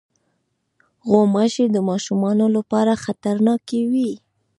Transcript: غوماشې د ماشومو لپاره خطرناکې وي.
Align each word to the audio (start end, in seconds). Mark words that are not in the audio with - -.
غوماشې 1.09 1.65
د 1.71 1.77
ماشومو 1.89 2.45
لپاره 2.57 2.93
خطرناکې 3.03 3.81
وي. 3.91 4.11